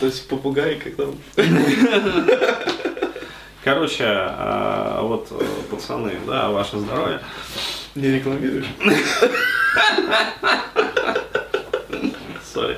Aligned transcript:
То 0.00 0.06
есть 0.06 0.28
попугай, 0.28 0.76
как 0.76 0.96
там. 0.96 1.18
Короче, 3.62 4.04
а, 4.06 5.00
вот, 5.02 5.28
э, 5.30 5.42
пацаны, 5.70 6.12
да, 6.26 6.50
ваше 6.50 6.78
здоровье. 6.78 7.20
Не 7.94 8.08
рекламируешь? 8.16 8.66
Сори. 12.52 12.76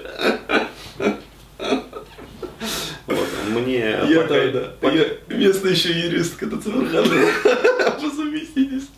Вот, 3.07 3.29
мне 3.51 3.79
Я 4.09 4.21
пока- 4.23 4.49
да. 4.49 4.73
пока- 4.81 4.95
Я 4.97 5.07
местный 5.29 5.73
еще 5.73 5.91
юрист, 5.91 6.37
когда 6.37 6.57
Цимархан. 6.61 7.05
По 8.01 8.11
совместительству. 8.11 8.96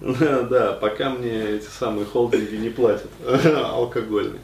Да, 0.00 0.72
пока 0.80 1.10
мне 1.10 1.56
эти 1.56 1.66
самые 1.66 2.06
холдинги 2.06 2.56
не 2.56 2.68
платят 2.70 3.10
алкогольные. 3.24 4.40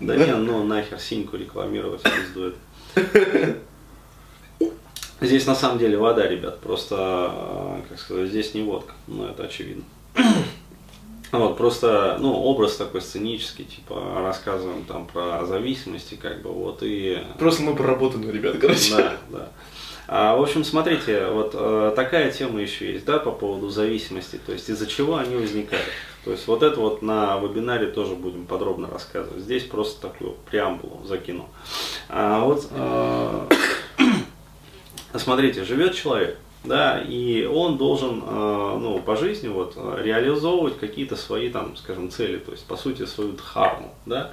Да 0.00 0.16
не, 0.16 0.34
ну 0.34 0.64
нахер 0.64 0.98
синьку 0.98 1.36
рекламировать 1.36 2.02
пиздует. 2.02 2.56
Здесь 5.20 5.46
на 5.46 5.54
самом 5.54 5.78
деле 5.78 5.96
вода, 5.96 6.26
ребят, 6.26 6.58
просто, 6.58 7.30
э, 7.32 7.80
как 7.88 8.00
сказать, 8.00 8.28
здесь 8.28 8.54
не 8.54 8.62
водка, 8.62 8.92
ну 9.06 9.26
это 9.26 9.44
очевидно. 9.44 9.84
Вот, 11.30 11.56
просто, 11.56 12.18
ну, 12.20 12.34
образ 12.34 12.76
такой 12.76 13.00
сценический, 13.00 13.64
типа, 13.64 14.20
рассказываем 14.22 14.84
там 14.84 15.06
про 15.06 15.46
зависимости, 15.46 16.14
как 16.14 16.42
бы, 16.42 16.50
вот, 16.50 16.80
и 16.82 17.24
Просто 17.38 17.62
мы 17.62 17.74
проработаны, 17.74 18.30
ребят, 18.30 18.56
короче. 18.60 18.94
да, 18.94 19.16
да. 19.30 19.48
А, 20.08 20.36
в 20.36 20.42
общем, 20.42 20.64
смотрите, 20.64 21.26
вот 21.28 21.52
э, 21.54 21.92
такая 21.94 22.30
тема 22.32 22.60
еще 22.60 22.92
есть, 22.92 23.04
да, 23.04 23.18
по 23.18 23.30
поводу 23.30 23.68
зависимости, 23.70 24.38
то 24.44 24.52
есть 24.52 24.68
из-за 24.68 24.86
чего 24.86 25.16
они 25.16 25.36
возникают. 25.36 25.86
То 26.24 26.32
есть 26.32 26.46
вот 26.46 26.62
это 26.62 26.78
вот 26.78 27.02
на 27.02 27.38
вебинаре 27.38 27.86
тоже 27.86 28.14
будем 28.14 28.46
подробно 28.46 28.88
рассказывать. 28.88 29.42
Здесь 29.42 29.64
просто 29.64 30.00
такую 30.08 30.34
преамбулу 30.50 31.04
закину. 31.04 31.48
А 32.08 32.44
вот 32.44 32.68
э, 32.70 33.48
смотрите, 35.14 35.64
живет 35.64 35.94
человек, 35.94 36.36
да, 36.64 37.00
и 37.00 37.44
он 37.44 37.76
должен, 37.76 38.22
э, 38.24 38.78
ну, 38.80 39.00
по 39.00 39.16
жизни 39.16 39.48
вот 39.48 39.76
реализовывать 40.00 40.78
какие-то 40.78 41.16
свои 41.16 41.48
там, 41.48 41.76
скажем, 41.76 42.10
цели, 42.10 42.38
то 42.38 42.52
есть 42.52 42.64
по 42.66 42.76
сути 42.76 43.04
свою 43.04 43.32
дхарму, 43.32 43.94
да. 44.06 44.32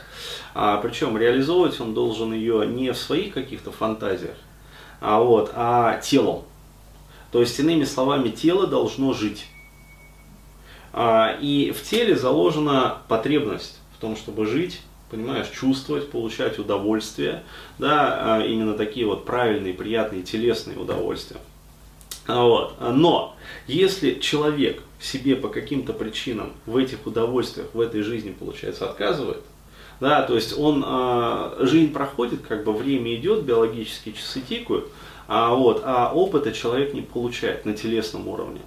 А, 0.53 0.77
причем 0.77 1.17
реализовывать 1.17 1.79
он 1.79 1.93
должен 1.93 2.33
ее 2.33 2.67
не 2.67 2.91
в 2.91 2.97
своих 2.97 3.33
каких-то 3.33 3.71
фантазиях, 3.71 4.35
а 4.99 5.19
вот, 5.21 5.51
а 5.55 5.99
телом. 5.99 6.43
То 7.31 7.41
есть 7.41 7.59
иными 7.59 7.83
словами, 7.83 8.29
тело 8.29 8.67
должно 8.67 9.13
жить. 9.13 9.45
А, 10.91 11.37
и 11.39 11.71
в 11.71 11.83
теле 11.83 12.15
заложена 12.15 12.97
потребность 13.07 13.79
в 13.95 14.01
том, 14.01 14.15
чтобы 14.15 14.45
жить, 14.45 14.81
понимаешь, 15.11 15.47
чувствовать, 15.49 16.09
получать 16.09 16.57
удовольствие, 16.57 17.43
да, 17.77 18.37
а, 18.37 18.45
именно 18.45 18.73
такие 18.73 19.05
вот 19.05 19.25
правильные, 19.25 19.73
приятные, 19.73 20.23
телесные 20.23 20.77
удовольствия. 20.77 21.39
А 22.25 22.43
Вот. 22.43 22.75
Но 22.79 23.35
если 23.67 24.15
человек 24.19 24.81
себе 24.99 25.35
по 25.35 25.47
каким-то 25.47 25.93
причинам 25.93 26.53
в 26.65 26.77
этих 26.77 27.05
удовольствиях, 27.05 27.67
в 27.73 27.79
этой 27.79 28.01
жизни, 28.01 28.35
получается, 28.37 28.89
отказывает, 28.89 29.41
да, 29.99 30.23
то 30.23 30.35
есть 30.35 30.57
он, 30.57 30.83
а, 30.85 31.55
жизнь 31.59 31.91
проходит, 31.91 32.41
как 32.47 32.63
бы 32.63 32.73
время 32.73 33.15
идет, 33.15 33.43
биологические 33.43 34.15
часы 34.15 34.41
тикают, 34.41 34.87
а, 35.27 35.53
вот, 35.53 35.81
а 35.85 36.11
опыта 36.13 36.51
человек 36.51 36.93
не 36.93 37.01
получает 37.01 37.65
на 37.65 37.73
телесном 37.73 38.27
уровне. 38.27 38.61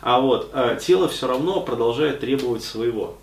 А 0.00 0.20
вот 0.20 0.50
а, 0.52 0.76
тело 0.76 1.08
все 1.08 1.28
равно 1.28 1.60
продолжает 1.60 2.20
требовать 2.20 2.64
своего. 2.64 3.16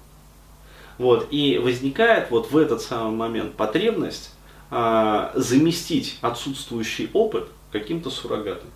Вот, 0.98 1.28
и 1.32 1.60
возникает 1.60 2.32
вот 2.32 2.52
в 2.52 2.58
этот 2.58 2.82
самый 2.82 3.16
момент 3.16 3.54
потребность 3.54 4.32
а, 4.72 5.32
заместить 5.36 6.18
отсутствующий 6.22 7.10
опыт 7.14 7.48
каким-то 7.72 8.10
суррогатом. 8.10 8.70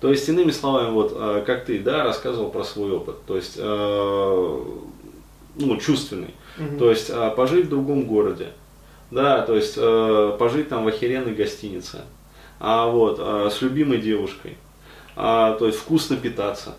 То 0.00 0.10
есть, 0.10 0.28
иными 0.28 0.50
словами, 0.50 0.90
вот 0.90 1.12
э, 1.14 1.44
как 1.46 1.64
ты, 1.64 1.78
да, 1.78 2.02
рассказывал 2.02 2.50
про 2.50 2.64
свой 2.64 2.90
опыт, 2.90 3.24
то 3.24 3.36
есть, 3.36 3.54
э, 3.56 4.64
ну, 5.56 5.76
чувственный, 5.76 6.34
Мгм. 6.58 6.78
то 6.78 6.90
есть, 6.90 7.10
э, 7.10 7.30
пожить 7.36 7.66
в 7.66 7.68
другом 7.70 8.04
городе, 8.04 8.48
да, 9.10 9.42
то 9.42 9.54
есть, 9.54 9.74
э, 9.76 10.36
пожить 10.38 10.68
там 10.68 10.84
в 10.84 10.88
охеренной 10.88 11.34
гостинице, 11.34 12.02
а 12.60 12.86
вот, 12.86 13.16
э, 13.20 13.50
с 13.50 13.60
любимой 13.62 13.98
девушкой, 14.00 14.56
а, 15.16 15.54
то 15.54 15.66
есть, 15.66 15.78
вкусно 15.78 16.16
питаться, 16.16 16.74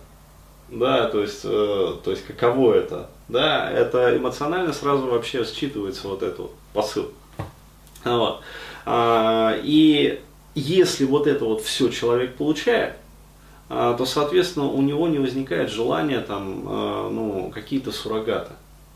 да, 0.70 1.08
то 1.10 1.22
есть, 1.22 1.42
э, 1.44 1.94
то 2.04 2.12
есть, 2.12 2.26
каково 2.26 2.74
это, 2.74 3.10
да, 3.28 3.70
это 3.72 4.16
эмоционально 4.18 4.74
сразу 4.74 5.08
вообще 5.08 5.42
считывается 5.44 6.08
вот 6.08 6.24
этот 6.24 6.40
вот 6.40 6.52
посыл. 6.74 7.12
Вот. 8.04 8.42
А, 8.86 9.56
И 9.64 10.20
если 10.56 11.06
вот 11.06 11.26
это 11.28 11.46
вот 11.46 11.62
все 11.62 11.90
человек 11.90 12.36
получает, 12.36 12.96
а, 13.70 13.94
то, 13.96 14.06
соответственно, 14.06 14.66
у 14.68 14.82
него 14.82 15.08
не 15.08 15.20
возникает 15.20 15.72
желания 15.72 16.20
там, 16.20 16.64
а, 16.68 17.10
ну, 17.10 17.50
какие-то 17.54 17.92
суррогаты 17.92 18.52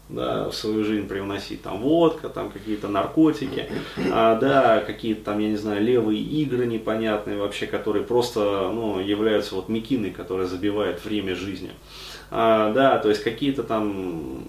да, 0.09 0.49
в 0.49 0.55
свою 0.55 0.83
жизнь 0.83 1.07
привносить, 1.07 1.61
там 1.61 1.81
водка, 1.81 2.29
там 2.29 2.49
какие-то 2.49 2.87
наркотики, 2.87 3.69
а, 4.11 4.35
да, 4.39 4.79
какие-то 4.79 5.25
там, 5.25 5.39
я 5.39 5.49
не 5.49 5.57
знаю, 5.57 5.83
левые 5.83 6.21
игры 6.21 6.65
непонятные 6.65 7.37
вообще, 7.37 7.67
которые 7.67 8.05
просто, 8.05 8.71
ну, 8.73 8.99
являются 8.99 9.55
вот 9.55 9.69
мекиной, 9.69 10.11
которая 10.11 10.47
забивает 10.47 11.03
время 11.03 11.35
жизни. 11.35 11.71
А, 12.31 12.71
да, 12.73 12.97
то 12.99 13.09
есть 13.09 13.23
какие-то 13.23 13.63
там 13.63 14.43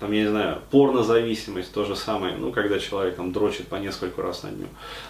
там, 0.00 0.12
я 0.12 0.22
не 0.22 0.28
знаю, 0.28 0.58
порнозависимость, 0.70 1.72
то 1.72 1.84
же 1.84 1.96
самое, 1.96 2.36
ну, 2.36 2.52
когда 2.52 2.78
человек 2.78 3.16
там 3.16 3.32
дрочит 3.32 3.66
по 3.66 3.76
нескольку 3.76 4.22
раз 4.22 4.44
на 4.44 4.50
дню. 4.50 4.66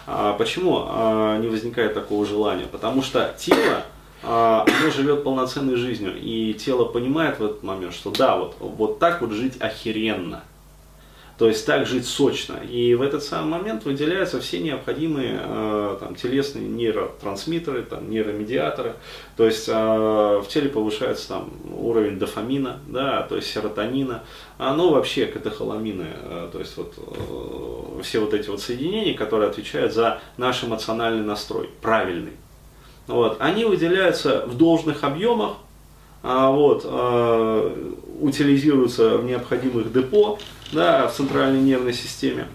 А 0.07 0.33
почему 0.33 0.83
а, 0.87 1.37
не 1.37 1.47
возникает 1.47 1.93
такого 1.93 2.25
желания? 2.25 2.65
Потому 2.65 3.03
что 3.03 3.35
тело, 3.37 3.83
оно 4.21 4.91
живет 4.95 5.23
полноценной 5.23 5.75
жизнью, 5.75 6.13
и 6.19 6.53
тело 6.53 6.85
понимает 6.85 7.39
в 7.39 7.45
этот 7.45 7.63
момент, 7.63 7.93
что 7.93 8.11
да, 8.11 8.37
вот, 8.37 8.55
вот 8.59 8.99
так 8.99 9.21
вот 9.21 9.31
жить 9.31 9.55
охеренно. 9.59 10.43
То 11.39 11.47
есть 11.47 11.65
так 11.65 11.87
жить 11.87 12.05
сочно. 12.05 12.57
И 12.69 12.93
в 12.95 13.01
этот 13.01 13.23
самый 13.23 13.59
момент 13.59 13.85
выделяются 13.85 14.41
все 14.41 14.59
необходимые 14.59 15.39
э, 15.41 15.97
там, 16.01 16.15
телесные 16.15 16.67
нейротрансмиттеры, 16.67 17.83
там, 17.83 18.11
нейромедиаторы. 18.11 18.95
То 19.37 19.45
есть 19.45 19.69
э, 19.69 19.71
в 19.73 20.45
теле 20.49 20.67
повышается 20.67 21.29
там, 21.29 21.49
уровень 21.73 22.19
дофамина, 22.19 22.81
да, 22.87 23.21
то 23.21 23.37
есть 23.37 23.49
серотонина, 23.53 24.23
а, 24.57 24.75
ну 24.75 24.89
вообще 24.89 25.27
катехоламины, 25.27 26.07
э, 26.23 26.49
то 26.51 26.59
есть 26.59 26.75
вот, 26.75 26.95
э, 26.97 28.01
все 28.03 28.19
вот 28.19 28.33
эти 28.33 28.49
вот 28.49 28.59
соединения, 28.61 29.13
которые 29.13 29.49
отвечают 29.49 29.93
за 29.93 30.19
наш 30.35 30.65
эмоциональный 30.65 31.23
настрой, 31.23 31.69
правильный. 31.81 32.33
Вот, 33.09 33.37
они 33.39 33.65
выделяются 33.65 34.45
в 34.45 34.55
должных 34.55 35.03
объемах, 35.03 35.57
а, 36.21 36.51
вот, 36.51 36.83
э, 36.85 37.93
утилизируются 38.21 39.17
в 39.17 39.25
необходимых 39.25 39.91
депо, 39.91 40.37
да, 40.71 41.07
в 41.07 41.15
центральной 41.15 41.59
нервной 41.59 41.93
системе. 41.93 42.47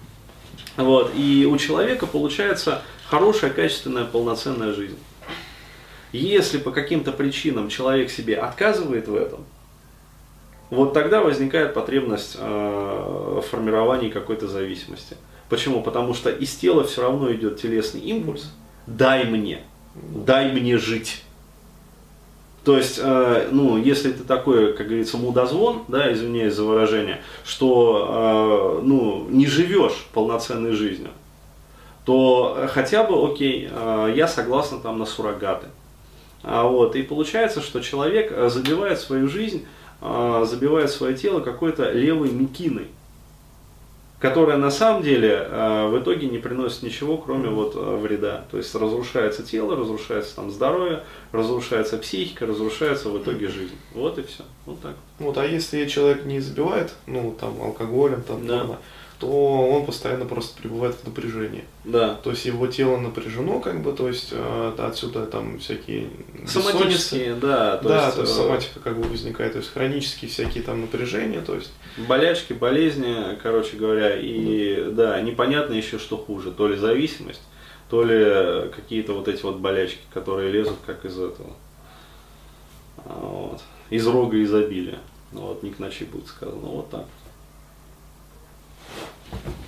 Вот, 0.76 1.10
и 1.16 1.44
у 1.44 1.56
человека 1.56 2.06
получается 2.06 2.82
хорошая, 3.08 3.50
качественная, 3.50 4.04
полноценная 4.04 4.72
жизнь. 4.72 4.98
Если 6.12 6.58
по 6.58 6.70
каким-то 6.70 7.10
причинам 7.10 7.68
человек 7.68 8.08
себе 8.08 8.36
отказывает 8.36 9.08
в 9.08 9.16
этом, 9.16 9.44
вот 10.70 10.92
тогда 10.92 11.20
возникает 11.20 11.74
потребность 11.74 12.36
э, 12.38 13.40
в 13.40 13.44
формировании 13.50 14.08
какой-то 14.08 14.46
зависимости. 14.46 15.16
Почему? 15.48 15.82
Потому 15.82 16.14
что 16.14 16.30
из 16.30 16.54
тела 16.54 16.84
все 16.84 17.02
равно 17.02 17.32
идет 17.32 17.60
телесный 17.60 18.02
импульс. 18.02 18.52
Дай 18.86 19.24
мне, 19.24 19.64
дай 19.94 20.52
мне 20.52 20.78
жить. 20.78 21.22
То 22.64 22.78
есть, 22.78 22.98
э, 23.02 23.48
ну, 23.52 23.76
если 23.76 24.10
ты 24.12 24.24
такой, 24.24 24.74
как 24.74 24.86
говорится, 24.86 25.18
мудозвон, 25.18 25.84
да, 25.88 26.10
извиняюсь 26.12 26.54
за 26.54 26.64
выражение, 26.64 27.20
что, 27.44 28.80
э, 28.80 28.86
ну, 28.86 29.26
не 29.28 29.46
живешь 29.46 30.06
полноценной 30.14 30.72
жизнью, 30.72 31.10
то 32.06 32.66
хотя 32.70 33.04
бы, 33.04 33.30
окей, 33.30 33.68
э, 33.70 34.12
я 34.16 34.26
согласна 34.26 34.78
там 34.78 34.98
на 34.98 35.04
суррогаты. 35.04 35.66
А 36.42 36.64
вот, 36.64 36.96
и 36.96 37.02
получается, 37.02 37.60
что 37.60 37.80
человек 37.80 38.30
э, 38.30 38.48
забивает 38.48 38.98
свою 38.98 39.28
жизнь, 39.28 39.66
э, 40.00 40.46
забивает 40.48 40.90
свое 40.90 41.14
тело 41.14 41.40
какой-то 41.40 41.90
левой 41.90 42.30
мекиной, 42.30 42.88
которая 44.24 44.56
на 44.56 44.70
самом 44.70 45.02
деле 45.02 45.46
э, 45.50 45.86
в 45.88 45.98
итоге 45.98 46.28
не 46.28 46.38
приносит 46.38 46.82
ничего, 46.82 47.18
кроме 47.18 47.50
вот 47.50 47.74
э, 47.76 47.96
вреда. 47.96 48.46
То 48.50 48.56
есть 48.56 48.74
разрушается 48.74 49.42
тело, 49.42 49.76
разрушается 49.76 50.34
там 50.34 50.50
здоровье, 50.50 51.04
разрушается 51.32 51.98
психика, 51.98 52.46
разрушается 52.46 53.10
в 53.10 53.22
итоге 53.22 53.48
жизнь. 53.48 53.76
Вот 53.92 54.18
и 54.18 54.22
все. 54.22 54.44
Вот 54.64 54.80
так. 54.80 54.94
Вот, 55.18 55.36
а 55.36 55.44
если 55.44 55.84
человек 55.84 56.24
не 56.24 56.40
забивает, 56.40 56.94
ну, 57.06 57.36
там, 57.38 57.60
алкоголем, 57.60 58.22
там, 58.22 58.46
Да. 58.46 58.60
порно, 58.60 58.78
то 59.24 59.70
он 59.70 59.86
постоянно 59.86 60.26
просто 60.26 60.60
пребывает 60.60 60.96
в 60.96 61.06
напряжении. 61.06 61.64
Да. 61.84 62.16
То 62.16 62.30
есть 62.30 62.44
его 62.44 62.66
тело 62.66 62.98
напряжено, 62.98 63.58
как 63.58 63.82
бы, 63.82 63.92
то 63.92 64.06
есть 64.06 64.28
э, 64.32 64.72
отсюда 64.76 65.24
там 65.24 65.58
всякие 65.60 66.10
Соматические, 66.46 67.34
да. 67.34 67.78
То 67.78 67.88
да, 67.88 68.04
есть, 68.04 68.16
то 68.16 68.20
есть 68.20 68.34
э, 68.34 68.36
соматика 68.36 68.80
как 68.80 68.98
бы 68.98 69.08
возникает, 69.08 69.52
то 69.52 69.58
есть 69.58 69.72
хронические 69.72 70.30
всякие 70.30 70.62
там 70.62 70.82
напряжения, 70.82 71.40
то 71.40 71.54
есть. 71.54 71.72
Болячки, 72.06 72.52
болезни, 72.52 73.38
короче 73.42 73.78
говоря, 73.78 74.14
и 74.14 74.90
да, 74.90 75.18
непонятно 75.22 75.72
еще, 75.72 75.98
что 75.98 76.18
хуже, 76.18 76.50
то 76.50 76.68
ли 76.68 76.76
зависимость, 76.76 77.40
то 77.88 78.04
ли 78.04 78.68
какие-то 78.76 79.14
вот 79.14 79.26
эти 79.26 79.42
вот 79.42 79.56
болячки, 79.56 80.02
которые 80.12 80.52
лезут 80.52 80.76
как 80.84 81.06
из 81.06 81.18
этого. 81.18 81.54
Вот. 83.06 83.62
Из 83.88 84.06
рога 84.06 84.42
изобилия. 84.42 84.98
Ну, 85.32 85.40
вот, 85.40 85.62
Ник 85.62 85.78
Ночи 85.78 86.04
будет 86.04 86.26
сказано, 86.26 86.66
вот 86.66 86.90
так. 86.90 87.06
Thank 89.32 89.44
you. 89.46 89.63